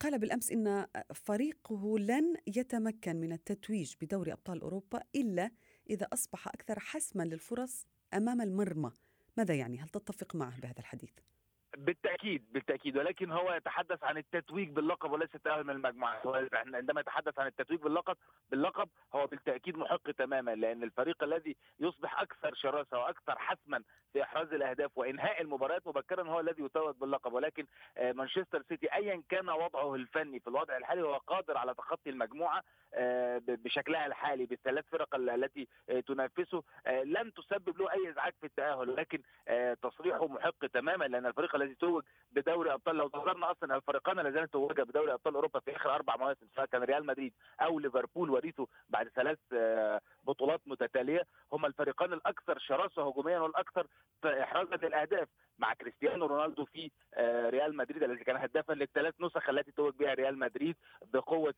قال 0.00 0.18
بالأمس 0.18 0.52
إن 0.52 0.86
فريقه 1.14 1.98
لن 1.98 2.34
يتمكن 2.46 3.16
من 3.16 3.32
التتويج 3.32 3.94
بدوري 4.00 4.32
أبطال 4.32 4.60
أوروبا 4.60 5.02
إلا 5.14 5.50
إذا 5.90 6.08
أصبح 6.12 6.48
أكثر 6.48 6.78
حسما 6.78 7.22
للفرص 7.22 7.86
أمام 8.14 8.40
المرمى. 8.40 8.90
ماذا 9.36 9.54
يعني؟ 9.54 9.78
هل 9.78 9.88
تتفق 9.88 10.34
معه 10.36 10.60
بهذا 10.60 10.78
الحديث؟ 10.78 11.10
بالتأكيد 11.84 12.52
بالتأكيد. 12.52 12.96
ولكن 12.96 13.32
هو 13.32 13.52
يتحدث 13.52 14.04
عن 14.04 14.16
التتويج 14.16 14.68
باللقب 14.68 15.10
وليس 15.10 15.34
التاهل 15.34 15.64
من 15.64 15.70
المجموعات 15.70 16.26
هو 16.26 16.46
عندما 16.54 17.00
يتحدث 17.00 17.38
عن 17.38 17.46
التتويج 17.46 17.80
باللقب 17.80 18.16
باللقب 18.50 18.88
هو 19.14 19.26
بالتأكيد 19.26 19.76
محق 19.76 20.10
تماما 20.10 20.54
لأن 20.54 20.82
الفريق 20.82 21.22
الذي 21.22 21.56
يصبح 21.80 22.20
أكثر 22.20 22.54
شراسة 22.54 22.98
وأكثر 22.98 23.38
حسما 23.38 23.82
في 24.12 24.22
إحراز 24.22 24.52
الأهداف 24.52 24.98
وإنهاء 24.98 25.42
المباريات 25.42 25.86
مبكرا 25.86 26.28
هو 26.28 26.40
الذي 26.40 26.62
يتوج 26.62 26.94
باللقب. 26.96 27.32
ولكن 27.32 27.66
مانشستر 28.00 28.62
سيتي 28.68 28.94
ايا 28.94 29.22
كان 29.28 29.48
وضعه 29.50 29.94
الفني 29.94 30.40
في 30.40 30.48
الوضع 30.48 30.76
الحالي 30.76 31.02
هو 31.02 31.16
قادر 31.16 31.56
على 31.58 31.74
تخطي 31.74 32.10
المجموعة 32.10 32.62
بشكلها 33.48 34.06
الحالي 34.06 34.46
بالثلاث 34.46 34.84
فرق 34.92 35.14
التي 35.14 35.68
تنافسه 36.06 36.62
لن 36.86 37.32
تسبب 37.32 37.78
له 37.78 37.92
أي 37.92 38.10
إزعاج 38.10 38.32
في 38.40 38.46
التأهل. 38.46 38.90
ولكن 38.90 39.22
تصريحه 39.82 40.26
محق 40.26 40.66
تماما 40.66 41.04
لأن 41.04 41.26
الفريق 41.26 41.54
الذي 41.54 41.69
توج 41.74 42.02
بدوري 42.32 42.72
أبطال 42.72 42.96
لو 42.96 43.10
نظرنا 43.14 43.50
أصلا 43.50 43.76
الفريقان 43.76 44.18
اللذان 44.18 44.50
توجا 44.50 44.84
بدوري 44.84 45.12
أبطال 45.12 45.34
أوروبا 45.34 45.60
في 45.60 45.76
آخر 45.76 45.94
أربع 45.94 46.16
مواسم 46.16 46.46
سواء 46.56 46.66
كان 46.66 46.82
ريال 46.82 47.06
مدريد 47.06 47.32
أو 47.60 47.78
ليفربول 47.78 48.30
وريثه 48.30 48.66
بعد 48.88 49.08
ثلاث 49.08 49.38
بطولات 50.24 50.60
متتالية 50.66 51.22
هما 51.52 51.66
الفريقان 51.66 52.12
الأكثر 52.12 52.58
شراسة 52.58 53.08
هجوميا 53.08 53.38
والأكثر 53.38 53.86
احرازا 54.24 54.76
للاهداف 54.76 55.28
مع 55.58 55.74
كريستيانو 55.74 56.26
رونالدو 56.26 56.64
في 56.64 56.90
ريال 57.48 57.76
مدريد 57.76 58.02
الذي 58.02 58.24
كان 58.24 58.36
هدافا 58.36 58.72
للثلاث 58.72 59.14
نسخ 59.20 59.48
التي 59.48 59.72
توج 59.72 59.94
بها 59.94 60.14
ريال 60.14 60.38
مدريد 60.38 60.76
بقوة 61.02 61.54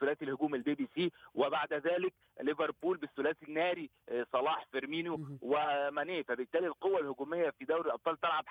ثلاثي 0.00 0.24
الهجوم 0.24 0.54
البي 0.54 0.74
بي 0.74 0.88
سي. 0.94 1.12
وبعد 1.34 1.72
ذلك 1.72 2.12
ليفربول 2.40 2.96
بالثلاثي 2.96 3.46
الناري 3.46 3.90
صلاح 4.32 4.66
فيرمينيو 4.72 5.20
وماني. 5.42 6.24
فبالتالي 6.24 6.66
القوة 6.66 7.00
الهجومية 7.00 7.50
في 7.50 7.64
دوري 7.64 7.86
الأبطال 7.86 8.20
تلعب 8.20 8.44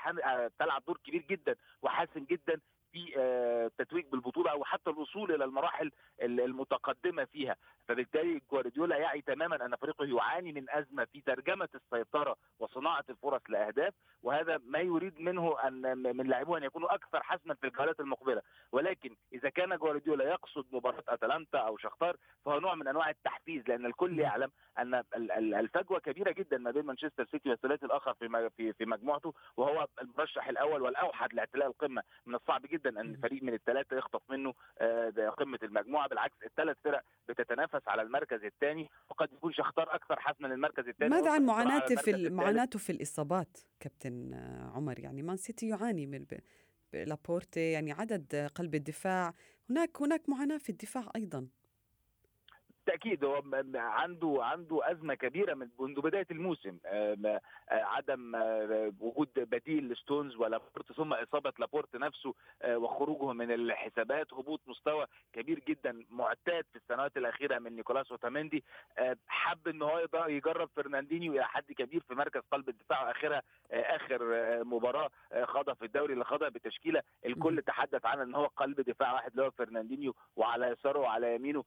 تلعب 0.60 0.84
دور 0.88 0.93
كبير 0.98 1.26
جدا 1.30 1.56
وحاسم 1.82 2.26
جدا 2.26 2.62
في 2.94 3.14
التتويج 3.18 4.06
بالبطولة 4.06 4.52
أو 4.52 4.64
حتى 4.64 4.90
الوصول 4.90 5.32
إلى 5.36 5.46
المراحل 5.46 5.92
المتقدمة 6.22 7.26
فيها. 7.26 7.56
فبالتالي 7.88 8.42
جوارديولا 8.52 8.98
يعي 8.98 9.22
تماما 9.22 9.66
أن 9.66 9.76
فريقه 9.76 10.06
يعاني 10.06 10.52
من 10.52 10.70
أزمة 10.70 11.06
في 11.06 11.22
ترجمة 11.22 11.70
السيطرة 11.76 12.36
وصناعة 12.60 13.06
الفرص 13.10 13.42
لأهداف 13.50 13.94
وهذا 14.24 14.60
ما 14.66 14.80
يريد 14.80 15.20
منه 15.20 15.56
أن 15.68 15.98
من 16.18 16.28
لاعبوه 16.28 16.58
أن 16.58 16.64
يكونوا 16.64 16.96
أكثر 16.96 17.24
حسما 17.24 17.54
في 17.54 17.68
الجولات 17.68 18.00
المقبلة. 18.00 18.42
ولكن 18.72 19.16
إذا 19.34 19.50
كان 19.50 19.78
جوارديولا 19.78 20.26
يقصد 20.26 20.66
مباراة 20.72 21.04
أتلانتا 21.10 21.58
أو 21.58 21.78
شختار 21.78 22.16
فهو 22.46 22.60
نوع 22.60 22.76
من 22.76 22.88
أنواع 22.88 23.10
التحفيز 23.10 23.68
لأن 23.68 23.86
الكل 23.86 24.20
يعلم 24.20 24.52
أن 24.80 25.04
الفجوة 25.54 26.00
كبيرة 26.00 26.32
جدا 26.32 26.58
ما 26.58 26.72
بين 26.72 26.86
مانشستر 26.86 27.26
سيتي 27.32 27.50
والثلاثي 27.50 27.86
الآخر 27.86 28.14
في 28.14 28.50
في 28.58 28.74
في 28.74 28.86
مجموعته 28.86 29.34
وهو 29.58 29.88
المرشح 30.02 30.48
الأول 30.48 30.82
والأوحد 30.82 31.34
لاعتلاء 31.34 31.68
القمة 31.68 32.04
من 32.26 32.36
الصعب 32.36 32.62
جدا. 32.62 32.83
ان 32.88 33.16
فريق 33.16 33.44
من 33.44 33.54
الثلاثه 33.54 33.98
يخطف 33.98 34.22
منه 34.30 34.54
قمه 35.38 35.60
المجموعه. 35.64 36.08
بالعكس 36.08 36.36
الثلاث 36.46 36.78
فرق 36.84 37.02
بتتنافس 37.30 37.88
على 37.88 38.02
المركز 38.02 38.44
الثاني 38.44 38.90
وقد 39.10 39.34
يكون 39.34 39.54
شختار 39.54 39.96
أكثر 39.96 40.20
حسما 40.20 40.48
للمركز 40.48 40.88
الثاني. 40.88 41.10
ماذا 41.10 41.32
عن 41.32 41.46
معاناته 41.46 41.96
في 41.96 42.30
معاناته 42.30 42.80
في 42.80 42.92
الإصابات 42.92 43.58
كابتن 43.80 44.34
عمر؟ 44.76 45.00
يعني 45.00 45.22
مان 45.22 45.38
سيتي 45.38 45.68
يعاني 45.68 46.06
من 46.06 46.26
لابورتي 46.94 47.72
يعني 47.72 47.92
عدد 47.92 48.50
قلب 48.56 48.76
الدفاع. 48.76 49.34
هناك 49.70 50.02
هناك 50.02 50.30
معاناة 50.30 50.58
في 50.58 50.70
الدفاع 50.70 51.12
أيضا. 51.16 51.48
بالتأكيد 52.88 53.24
هو 53.24 53.42
عنده 53.76 54.40
عنده 54.44 54.92
أزمة 54.92 55.14
كبيرة 55.14 55.54
من 55.54 55.70
منذ 55.80 56.02
بداية 56.02 56.28
الموسم. 56.32 56.78
عدم 57.72 58.36
وجود 59.00 59.30
بديل 59.36 59.90
لستونز 59.90 60.36
ولابورت 60.36 60.92
ثم 60.92 61.14
إصابة 61.14 61.54
لابورت 61.60 61.96
نفسه 61.96 62.34
وخروجه 62.68 63.34
من 63.34 63.52
الحسابات. 63.52 64.34
هبوط 64.34 64.62
مستوى 64.68 65.06
كبير 65.34 65.60
جدا 65.60 66.06
معتاد 66.10 66.66
في 66.72 66.76
السنوات 66.76 67.18
الأخيرة 67.18 67.60
من 67.60 67.76
نيكولاس 67.76 68.12
أوتاميندي. 68.12 68.64
حب 69.28 69.68
إن 69.68 69.82
هو 69.82 70.08
يجرب 70.28 70.70
فرناندينيو 70.76 71.34
إلى 71.34 71.48
حد 71.48 71.72
كبير 71.72 72.02
في 72.08 72.16
مركز 72.16 72.42
قلب 72.52 72.70
الدفاع 72.70 73.08
واخرها 73.08 73.42
آخر 73.72 74.20
مباراة 74.64 75.10
خاضها 75.44 75.74
في 75.74 75.86
الدوري 75.86 76.14
اللي 76.14 76.26
خاضها 76.26 76.50
بتشكيلة. 76.50 77.02
الكل 77.26 77.62
تحدث 77.62 78.06
عنها 78.06 78.24
إن 78.24 78.36
هو 78.36 78.46
قلب 78.46 78.82
دفاع 78.82 79.14
واحد 79.14 79.32
اللي 79.32 79.44
هو 79.44 79.52
فرناندينيو 79.52 80.16
وعلى 80.36 80.68
يساره 80.68 81.00
وعلى 81.00 81.36
يمينه 81.36 81.64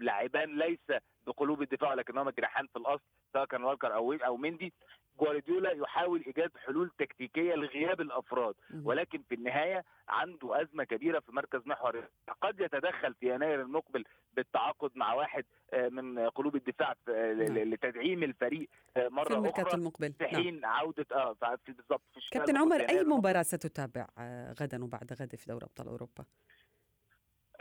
لاعبان 0.00 0.51
ليس 0.58 1.00
بقلوب 1.26 1.62
الدفاع 1.62 1.90
ولكنهما 1.90 2.30
جناحان 2.30 2.66
في 2.66 2.76
الأصل 2.76 3.02
سواء 3.32 3.44
كان 3.44 3.64
والكر 3.64 3.94
أو 3.94 4.12
أو 4.12 4.36
مندي. 4.36 4.72
جوارديولا 5.20 5.70
يحاول 5.72 6.22
إيجاد 6.26 6.50
حلول 6.66 6.90
تكتيكية 6.98 7.54
لغياب 7.54 8.00
الأفراد 8.00 8.54
ولكن 8.84 9.22
في 9.28 9.34
النهاية 9.34 9.84
عنده 10.08 10.62
أزمة 10.62 10.84
كبيرة 10.84 11.20
في 11.20 11.32
مركز 11.32 11.60
محور. 11.66 12.08
قد 12.42 12.60
يتدخل 12.60 13.14
في 13.14 13.34
يناير 13.34 13.60
المقبل 13.60 14.04
بالتعاقد 14.32 14.90
مع 14.94 15.14
واحد 15.14 15.44
من 15.74 16.18
قلوب 16.18 16.56
الدفاع 16.56 16.94
لتدعيم 17.08 18.22
الفريق 18.22 18.68
مرة 18.96 19.24
في 19.24 19.34
الميركاتو 19.34 19.76
المقبل. 19.76 20.12
في 20.12 20.26
حين 20.26 20.60
نعم. 20.60 20.72
عودة 20.72 21.06
آه 21.12 21.36
في 21.64 21.74
كابتن 22.30 22.56
عمر 22.56 22.80
أي 22.80 23.04
مباراة 23.04 23.42
ستتابع 23.42 24.06
غدا 24.60 24.84
وبعد 24.84 25.12
غد 25.20 25.36
في 25.36 25.46
دوري 25.46 25.64
أبطال 25.64 25.86
أوروبا؟ 25.86 26.24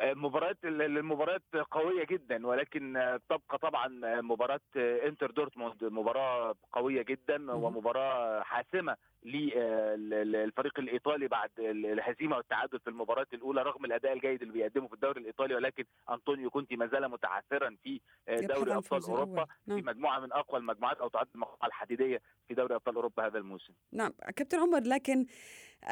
مباريات 0.03 0.57
المباريات 0.63 1.41
قوية 1.71 2.05
جدا 2.05 2.47
ولكن 2.47 2.93
تبقى 3.29 3.57
طبعا 3.57 3.87
مباراة 4.21 4.59
إنتر 4.77 5.31
دورتموند 5.31 5.83
مباراة 5.83 6.55
قوية 6.71 7.01
جدا 7.01 7.51
ومباراة 7.51 8.43
حاسمة 8.43 8.97
للفريق 9.23 10.79
الإيطالي 10.79 11.27
بعد 11.27 11.49
الهزيمة 11.59 12.37
والتعادل 12.37 12.79
في 12.79 12.89
المباراة 12.89 13.27
الأولى 13.33 13.61
رغم 13.63 13.85
الأداء 13.85 14.13
الجيد 14.13 14.41
اللي 14.41 14.53
بيقدمه 14.53 14.87
في 14.87 14.93
الدوري 14.93 15.21
الإيطالي 15.21 15.55
ولكن 15.55 15.83
أنطونيو 16.09 16.49
كونتي 16.49 16.75
ما 16.75 16.87
زال 16.87 17.09
متعثرا 17.11 17.75
في 17.83 17.99
دوري 18.27 18.75
أبطال 18.75 19.03
أوروبا 19.03 19.45
نعم. 19.67 19.79
في 19.81 19.85
مجموعة 19.87 20.19
من 20.19 20.31
أقوى 20.33 20.59
المجموعات 20.59 20.97
أو 20.97 21.07
تعد 21.07 21.27
المجموعه 21.35 21.57
الحديدية 21.67 22.21
في 22.47 22.53
دوري 22.53 22.75
أبطال 22.75 22.95
أوروبا 22.95 23.27
هذا 23.27 23.37
الموسم. 23.37 23.73
نعم 23.91 24.11
كابتن 24.35 24.59
عمر 24.59 24.79
لكن 24.85 25.25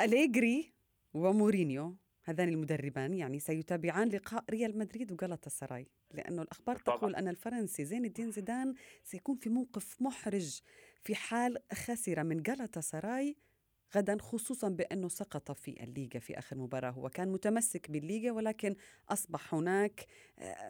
أليجري 0.04 0.74
ومورينيو 1.14 1.96
هذان 2.30 2.50
المدربان 2.50 3.14
يعني 3.14 3.40
سيتابعان 3.40 4.10
لقاء 4.10 4.44
ريال 4.50 4.78
مدريد 4.78 5.12
وغلطة 5.12 5.50
سراي 5.50 5.88
لأنه 6.14 6.42
الأخبار 6.42 6.76
طبعا. 6.76 6.98
تقول 6.98 7.16
أن 7.16 7.28
الفرنسي 7.28 7.86
زين 7.86 8.06
الدين 8.06 8.32
زيدان 8.32 8.74
سيكون 9.04 9.36
في 9.36 9.50
موقف 9.50 10.02
محرج 10.02 10.62
في 11.04 11.16
حال 11.16 11.58
خسر 11.74 12.24
من 12.24 12.44
غلطة 12.50 12.82
سراي 12.82 13.38
غدا 13.96 14.18
خصوصا 14.22 14.70
بأنه 14.70 15.08
سقط 15.08 15.52
في 15.52 15.84
الليغا 15.84 16.20
في 16.20 16.40
آخر 16.40 16.58
مباراة. 16.58 16.92
هو 16.92 17.10
كان 17.10 17.30
متمسك 17.30 17.92
بالليغا 17.92 18.32
ولكن 18.32 18.76
أصبح 19.10 19.54
هناك 19.54 20.06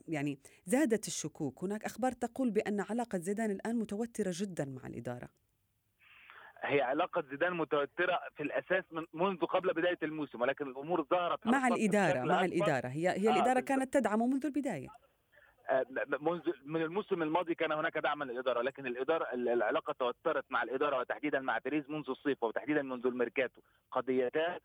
يعني 0.08 0.40
زادت 0.66 1.08
الشكوك. 1.08 1.64
هناك 1.64 1.86
أخبار 1.86 2.12
تقول 2.12 2.52
بأن 2.52 2.80
علاقة 2.80 3.20
زيدان 3.20 3.52
الآن 3.52 3.76
متوترة 3.76 4.32
جدا 4.36 4.66
مع 4.66 4.88
الإدارة. 4.88 5.30
هي 6.64 6.82
علاقة 6.82 7.24
زيدان 7.30 7.54
متوترة 7.54 8.20
في 8.36 8.44
الأساس 8.44 8.84
من 8.92 9.06
منذ 9.14 9.38
قبل 9.38 9.74
بداية 9.74 9.98
الموسم 10.04 10.42
ولكن 10.42 10.68
الأمور 10.68 11.04
ظهرت 11.04 11.48
مع 11.48 11.68
الإدارة 11.68 12.20
مع 12.20 12.46
الإدارة. 12.46 12.88
هي 12.88 13.10
هي 13.10 13.30
الإدارة 13.30 13.58
آه 13.58 13.62
كانت 13.62 13.94
تدعمه 13.94 14.28
منذ 14.28 14.46
البداية. 14.46 14.88
آه، 15.70 15.86
منذ 16.22 16.42
من 16.66 16.82
الموسم 16.82 17.24
الماضي 17.24 17.56
كان 17.56 17.72
هناك 17.72 17.98
دعم 17.98 18.20
من 18.20 18.30
الإدارة 18.30 18.62
لكن 18.62 18.88
الاداره 18.88 19.28
العلاقة 19.34 19.94
توترت 20.00 20.46
مع 20.50 20.64
الإدارة 20.64 21.00
وتحديدا 21.00 21.40
مع 21.40 21.58
بيريز 21.58 21.90
منذ 21.90 22.10
الصيف 22.10 22.44
وتحديدا 22.44 22.82
منذ 22.82 23.08
الميركاتو. 23.08 23.62
قضيتان 23.92 24.60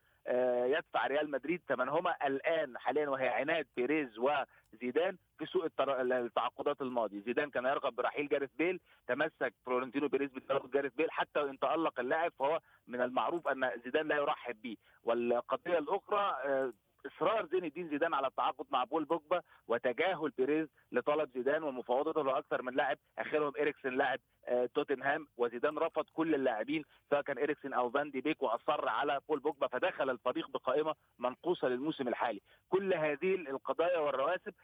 يدفع 0.66 1.06
ريال 1.06 1.30
مدريد 1.30 1.60
ثمنهما 1.68 2.16
الآن 2.26 2.78
حاليا 2.78 3.08
وهي 3.08 3.28
عناد 3.28 3.66
بيريز 3.76 4.18
وزيدان 4.18 5.16
في 5.38 5.46
سوق 5.46 5.64
التعاقدات 5.88 6.82
الماضي 6.82 7.20
زيدان 7.20 7.50
كان 7.50 7.64
يرغب 7.64 7.94
برحيل 7.96 8.28
جاريث 8.28 8.50
بيل 8.58 8.80
تمسك 9.06 9.54
فلورنتينو 9.66 10.08
بيريز 10.08 10.30
بتواجد 10.30 10.70
جاريث 10.70 10.92
بيل 10.94 11.10
حتى 11.10 11.40
وان 11.40 11.58
تالق 11.58 12.00
اللاعب 12.00 12.32
فهو 12.38 12.60
من 12.88 13.00
المعروف 13.00 13.48
أن 13.48 13.70
زيدان 13.84 14.08
لا 14.08 14.16
يرحب 14.16 14.62
به 14.62 14.76
والقضية 15.04 15.78
الأخرى 15.78 16.36
آه، 16.44 16.72
إصرار 17.06 17.46
زين 17.46 17.64
الدين 17.64 17.88
زيدان 17.88 18.14
على 18.14 18.26
التعاقد 18.26 18.66
مع 18.70 18.84
بول 18.84 19.04
بوجبا 19.04 19.42
وتجاهل 19.68 20.32
بيريز 20.38 20.68
لطلب 20.92 21.30
زيدان 21.34 21.62
ومفاوضته 21.62 22.22
لاكثر 22.22 22.62
من 22.62 22.74
لاعب 22.74 22.96
آخرهم 23.18 23.52
إريكسن 23.60 23.90
لاعب 23.90 24.18
آه، 24.46 24.66
توتنهام 24.74 25.26
وزيدان 25.36 25.78
رفض 25.78 26.04
كل 26.12 26.34
اللاعبين 26.34 26.84
سواء 27.10 27.22
كان 27.22 27.38
إريكسن 27.38 27.72
أو 27.72 27.90
فان 27.90 28.10
دي 28.10 28.20
بيك 28.20 28.42
وأصر 28.42 28.88
على 28.88 29.20
بول 29.28 29.38
بوجبا 29.40 29.66
فدخل 29.66 30.10
الفريق 30.10 30.48
بقائمة 30.48 30.94
منقوصة 31.18 31.68
للموسم 31.68 32.08
الحالي. 32.08 32.40
كل 32.68 32.94
هذه 32.94 33.34
القضايا 33.34 33.98
والرواسب 33.98 34.54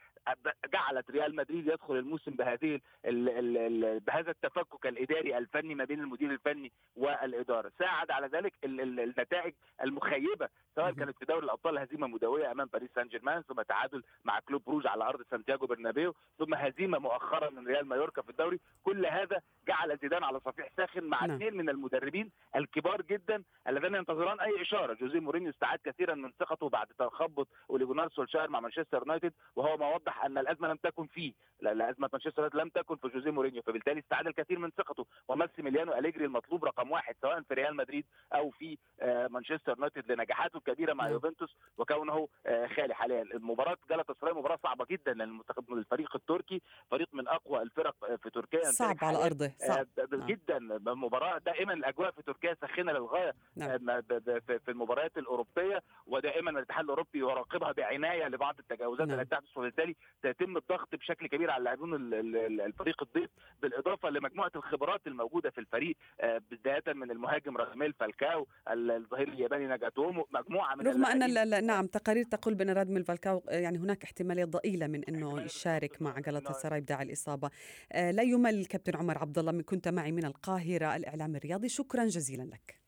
جعلت 0.73 1.11
ريال 1.11 1.35
مدريد 1.35 1.67
يدخل 1.67 1.95
الموسم 1.95 2.31
بهذه 2.31 2.79
ال 3.05 3.29
ال 3.29 3.57
ال 3.57 3.99
بهذا 3.99 4.31
التفكك 4.31 4.87
الإداري 4.87 5.37
الفني 5.37 5.75
ما 5.75 5.83
بين 5.85 5.99
المدير 5.99 6.31
الفني 6.31 6.71
والإدارة. 6.95 7.71
ساعد 7.79 8.11
على 8.11 8.27
ذلك 8.27 8.53
النتائج 8.63 9.53
المخيبة 9.83 10.49
سواء 10.75 10.91
كانت 10.91 11.17
في 11.17 11.25
دوري 11.25 11.45
الأبطال 11.45 11.77
هزيمة 11.77 12.07
مدويه 12.31 12.51
أمام 12.51 12.67
باريس 12.73 12.89
سان 12.95 13.07
جيرمان 13.07 13.41
ثم 13.41 13.61
تعادل 13.61 14.03
مع 14.23 14.39
كلوب 14.39 14.69
بروج 14.69 14.87
على 14.87 15.03
أرض 15.03 15.21
سانتياغو 15.31 15.67
برنابيو 15.67 16.15
ثم 16.39 16.53
هزيمة 16.53 16.99
مؤخرا 16.99 17.49
من 17.49 17.67
ريال 17.67 17.85
مايوركا 17.85 18.21
في 18.21 18.29
الدوري 18.29 18.59
كل 18.83 19.05
هذا 19.05 19.41
جعل 19.67 19.97
زيدان 19.97 20.23
على 20.23 20.39
صفيح 20.39 20.69
ساخن 20.77 21.03
مع 21.03 21.25
نعم. 21.25 21.35
اثنين 21.35 21.57
من 21.57 21.69
المدربين 21.69 22.31
الكبار 22.55 23.01
جدا 23.01 23.43
اللذين 23.67 23.95
ينتظران 23.95 24.39
أي 24.39 24.61
إشارة 24.61 24.93
جوزيه 24.93 25.19
مورينيو 25.19 25.49
استعاد 25.49 25.79
كثيرا 25.85 26.15
من 26.15 26.31
ثقته 26.39 26.69
بعد 26.69 26.87
تخبط 26.99 27.47
أولي 27.69 27.89
جونار 27.89 28.09
سولشاير 28.09 28.49
مع 28.49 28.59
مانشستر 28.59 28.97
يونايتد 28.97 29.33
وهو 29.55 29.77
ما 29.77 29.95
وضح 29.95 30.25
أن 30.25 30.37
الأزمة 30.37 30.67
لم 30.67 30.77
تكن 30.83 31.05
فيه 31.07 31.33
لا 31.61 31.89
أزمة 31.89 32.09
مانشستر 32.13 32.41
يونايتد 32.41 32.55
لم 32.55 32.69
تكن 32.69 32.95
في 32.95 33.07
جوزيه 33.07 33.31
مورينيو 33.31 33.61
فبالتالي 33.61 33.99
استعاد 33.99 34.27
الكثير 34.27 34.59
من 34.59 34.69
ثقته 34.77 35.05
وماسيميليانو 35.27 35.93
أليجري 35.93 36.25
المطلوب 36.25 36.65
رقم 36.65 36.91
واحد 36.91 37.15
سواء 37.21 37.41
في 37.41 37.53
ريال 37.53 37.75
مدريد 37.75 38.05
أو 38.33 38.49
في 38.49 38.77
آه، 39.01 39.27
مانشستر 39.27 39.71
يونايتد 39.71 40.11
لنجاحاته 40.11 40.57
الكبيرة 40.57 40.93
مع 40.93 41.03
نعم. 41.03 41.13
يوفنتوس 41.13 41.55
وكونه 41.77 42.20
آه، 42.45 42.67
خالي 42.67 42.93
حاليا. 42.93 43.21
المباراة 43.21 43.77
جالطة 43.89 44.15
سراي 44.21 44.33
مباراة 44.33 44.59
صعبة 44.63 44.85
جدا 44.91 45.13
للمنتخب 45.13 45.73
الفريق 45.73 46.15
التركي 46.15 46.61
فريق 46.91 47.07
من 47.13 47.27
أقوى 47.27 47.61
الفرق 47.61 47.95
في 48.23 48.29
تركيا. 48.29 48.63
صعب 48.71 48.97
على 49.01 49.25
ارضه 49.25 49.51
صعب. 49.67 49.87
جدا. 50.27 50.59
مباراه 50.95 51.37
دائما 51.37 51.73
الأجواء 51.73 52.11
في 52.11 52.21
تركيا 52.21 52.53
ساخنة 52.61 52.91
للغاية 52.91 53.33
نعم. 53.55 53.89
آه، 53.89 54.03
في 54.47 54.69
المباريات 54.71 55.17
الأوروبية. 55.17 55.83
ودائما 56.11 56.51
الاتحاد 56.51 56.83
الأوروبي 56.83 57.19
يراقبها 57.19 57.71
بعناية 57.71 58.27
لبعض 58.27 58.55
التجاوزات 58.59 59.07
نعم. 59.07 59.19
التي 59.19 59.29
تحدث 59.29 59.57
وبالتالي 59.57 59.95
سيتم 60.21 60.57
الضغط 60.57 60.95
بشكل 60.95 61.27
كبير 61.27 61.51
على 61.51 61.63
لاعبون 61.63 62.13
الفريق 62.61 63.03
الضيف 63.03 63.29
بالإضافة 63.61 64.09
لمجموعة 64.09 64.51
الخبرات 64.55 65.07
الموجودة 65.07 65.49
في 65.49 65.57
الفريق 65.57 65.95
آه، 66.21 66.41
بداية 66.51 66.93
من 66.93 67.11
المهاجم 67.11 67.57
راميل 67.57 67.93
فالكاو 67.93 68.47
الظهير 68.67 69.27
الياباني 69.27 69.67
ناجاتومو 69.67 70.27
مجموعة 70.31 70.75
من 70.75 70.87
رغم 70.87 71.05
أن 71.05 71.65
نعم 71.65 71.85
تقارير 71.85 72.23
تقول 72.23 72.55
بأن 72.55 72.69
رادميل 72.69 73.03
فالكاو 73.03 73.43
آه، 73.49 73.59
يعني 73.59 73.77
هناك 73.77 74.03
احتمالية 74.03 74.45
ضئيلة 74.45 74.87
من 74.87 75.05
إنه 75.05 75.41
يشارك 75.41 76.01
مع 76.01 76.19
جلطة 76.19 76.53
سراي 76.53 76.81
بداعي 76.81 77.03
الإصابة. 77.03 77.49
لا 77.93 78.23
يمل 78.23 78.65
كابتن 78.65 78.97
عمر 78.97 79.17
عبد 79.17 79.39
الله 79.39 79.51
من 79.51 79.61
كنت 79.61 79.87
معي 79.87 80.11
من 80.11 80.25
القاهرة 80.25 80.95
الإعلام 80.95 81.35
الرياضي. 81.35 81.69
شكرا 81.69 82.05
جزيلا 82.05 82.43
لك. 82.43 82.80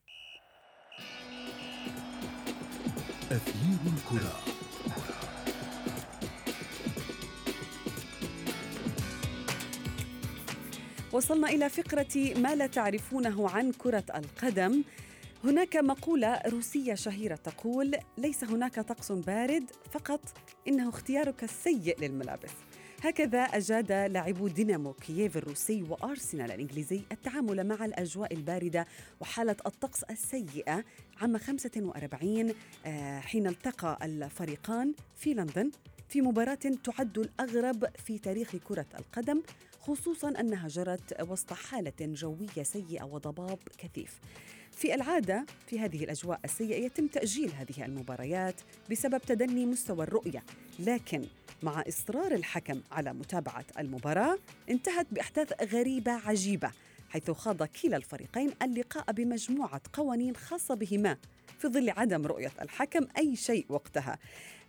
أثير 3.32 3.78
الكرة. 3.86 4.40
وصلنا 11.12 11.50
إلى 11.50 11.70
فقرة 11.70 12.34
ما 12.38 12.56
لا 12.56 12.68
تعرفونه 12.68 13.50
عن 13.50 13.72
كرة 13.72 14.04
القدم. 14.16 14.84
هناك 15.44 15.76
مقولة 15.76 16.42
روسية 16.48 16.94
شهيرة 16.94 17.36
تقول 17.36 17.96
ليس 18.18 18.44
هناك 18.44 18.80
طقس 18.80 19.12
بارد 19.12 19.72
فقط 19.92 20.22
إنه 20.68 20.90
اختيارك 20.90 21.44
السيء 21.44 22.00
للملابس. 22.02 22.52
هكذا 23.04 23.40
أجاد 23.42 23.92
لاعبو 23.92 24.48
دينامو 24.48 24.94
كييف 24.94 25.38
الروسي 25.38 25.84
وأرسنال 25.84 26.52
الإنجليزي 26.52 27.02
التعامل 27.12 27.68
مع 27.68 27.86
الأجواء 27.86 28.34
الباردة 28.34 28.88
وحالة 29.22 29.56
الطقس 29.66 30.04
السيئة 30.04 30.84
عام 31.22 31.38
45 31.38 32.54
آه، 32.86 33.20
حين 33.20 33.48
التقى 33.48 33.98
الفريقان 34.04 34.94
في 35.16 35.34
لندن 35.34 35.72
في 36.10 36.22
مباراة 36.22 36.60
تعد 36.84 37.18
الأغرب 37.18 37.86
في 38.06 38.18
تاريخ 38.18 38.56
كرة 38.56 38.86
القدم 39.00 39.42
خصوصا 39.80 40.30
أنها 40.40 40.68
جرت 40.68 41.22
وسط 41.22 41.54
حالة 41.54 41.94
جوية 42.02 42.64
سيئة 42.64 43.04
وضباب 43.04 43.60
كثيف. 43.78 44.20
في 44.72 44.96
العادة 44.96 45.46
في 45.68 45.80
هذه 45.80 46.04
الأجواء 46.04 46.40
السيئة 46.46 46.86
يتم 46.86 47.08
تأجيل 47.08 47.52
هذه 47.52 47.86
المباريات 47.86 48.56
بسبب 48.92 49.22
تدني 49.22 49.66
مستوى 49.66 50.04
الرؤية 50.04 50.44
لكن 50.80 51.26
مع 51.64 51.84
إصرار 51.88 52.32
الحكم 52.32 52.82
على 52.92 53.14
متابعة 53.14 53.66
المباراة 53.80 54.38
انتهت 54.70 55.08
بأحداث 55.12 55.74
غريبة 55.74 56.12
عجيبة 56.12 56.72
حيث 57.10 57.32
خاض 57.32 57.64
كلا 57.64 57.98
الفريقين 57.98 58.52
اللقاء 58.62 59.12
بمجموعة 59.12 59.82
قوانين 59.94 60.36
خاصة 60.36 60.76
بهما 60.76 61.18
في 61.60 61.68
ظل 61.68 61.90
عدم 61.90 62.26
رؤية 62.26 62.52
الحكم 62.62 63.08
أي 63.18 63.36
شيء 63.36 63.66
وقتها. 63.70 64.18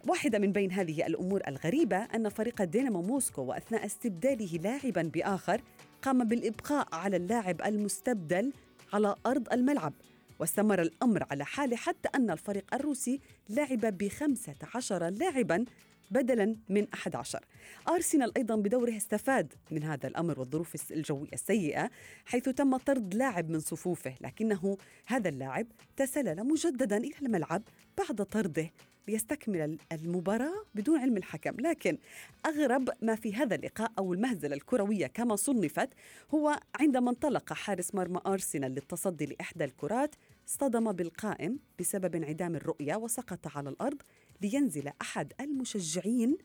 واحدة 0.09 0.39
من 0.39 0.53
بين 0.53 0.73
هذه 0.73 1.07
الأمور 1.07 1.43
الغريبة 1.49 1.97
أن 1.97 2.29
فريق 2.29 2.65
دينامو 2.65 3.03
موسكو 3.03 3.43
وأثناء 3.43 3.87
استبداله 3.87 4.59
لاعبا 4.63 5.03
بآخر 5.03 5.61
قام 6.03 6.25
بالإبقاء 6.25 6.89
على 6.93 7.17
اللاعب 7.17 7.63
المستبدل 7.63 8.53
على 8.93 9.15
أرض 9.27 9.53
الملعب 9.53 9.93
واستمر 10.39 10.83
الأمر 10.83 11.27
على 11.31 11.45
حال 11.45 11.75
حتى 11.75 12.09
أن 12.15 12.31
الفريق 12.31 12.75
الروسي 12.75 13.21
لعب 13.49 13.81
بخمسة 13.81 14.55
عشر 14.75 15.09
لاعبا 15.09 15.65
بدلا 16.11 16.57
من 16.69 16.87
11 16.95 17.45
أرسنال 17.89 18.37
أيضا 18.37 18.57
بدوره 18.57 18.97
استفاد 18.97 19.55
من 19.71 19.83
هذا 19.83 20.09
الأمر 20.09 20.41
والظروف 20.41 20.93
الجوية 20.93 21.29
السيئة 21.33 21.91
حيث 22.25 22.49
تم 22.49 22.77
طرد 22.77 23.15
لاعب 23.15 23.51
من 23.51 23.61
صفوفه 23.61 24.15
لكنه 24.21 24.79
هذا 25.07 25.29
اللاعب 25.29 25.67
تسلل 25.97 26.47
مجددا 26.47 26.97
إلى 26.97 27.15
الملعب 27.23 27.63
بعد 27.99 28.25
طرده 28.25 28.71
ليستكمل 29.09 29.79
المباراة 29.93 30.65
بدون 30.75 31.01
علم 31.01 31.17
الحكم. 31.17 31.61
لكن 31.61 31.99
أغرب 32.47 32.91
ما 33.03 33.15
في 33.17 33.35
هذا 33.35 33.55
اللقاء 33.55 33.93
أو 33.99 34.15
المهزلة 34.15 34.57
الكروية 34.57 35.07
كما 35.07 35.37
صنفت 35.37 35.89
هو 36.35 36.61
عندما 36.81 37.11
انطلق 37.11 37.53
حارس 37.53 37.95
مرمى 37.95 38.21
أرسنال 38.27 38.73
للتصدي 38.73 39.27
لإحدى 39.27 39.65
الكرات 39.65 40.15
اصطدم 40.49 40.93
بالقائم 40.93 41.59
بسبب 41.79 42.15
انعدام 42.15 42.57
الرؤية 42.57 42.97
وسقط 42.97 43.57
على 43.57 43.69
الأرض 43.69 44.03
لينزل 44.43 44.91
أحد 45.03 45.33
المشجعين 45.41 46.37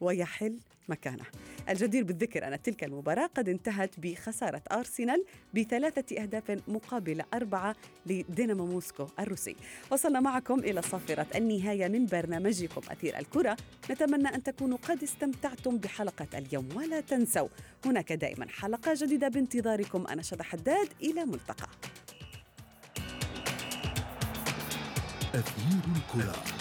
ويحل 0.00 0.58
مكانه. 0.88 1.24
الجدير 1.68 2.04
بالذكر 2.04 2.48
أن 2.48 2.62
تلك 2.62 2.84
المباراة 2.84 3.26
قد 3.26 3.48
انتهت 3.48 4.00
بخسارة 4.00 4.62
أرسنال 4.72 5.24
بثلاثة 5.54 6.22
أهداف 6.22 6.62
مقابل 6.68 7.22
أربعة 7.34 7.76
لدينامو 8.06 8.66
موسكو 8.66 9.06
الروسي. 9.18 9.56
وصلنا 9.90 10.20
معكم 10.20 10.58
إلى 10.58 10.82
صافرة 10.82 11.26
النهاية 11.34 11.88
من 11.88 12.06
برنامجكم 12.06 12.80
أثير 12.90 13.18
الكرة. 13.18 13.56
نتمنى 13.90 14.28
أن 14.28 14.42
تكونوا 14.42 14.78
قد 14.78 15.02
استمتعتم 15.02 15.78
بحلقة 15.78 16.38
اليوم 16.38 16.68
ولا 16.74 17.00
تنسوا 17.00 17.48
هناك 17.84 18.12
دائما 18.12 18.46
حلقة 18.48 18.94
جديدة 18.96 19.28
بانتظاركم. 19.28 20.06
أنا 20.06 20.22
شذى 20.22 20.42
حداد 20.42 20.88
إلى 21.02 21.24
ملتقى. 21.24 21.68
أثير 25.34 25.82
الكرة. 25.96 26.57